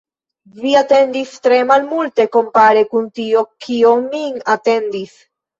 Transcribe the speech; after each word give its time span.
Vi 0.61 0.71
atendis 0.79 1.35
tre 1.47 1.59
malmulte, 1.73 2.27
kompare 2.37 2.83
kun 2.95 3.07
tio, 3.21 3.47
kio 3.67 3.95
min 4.09 4.45
atendis. 4.59 5.17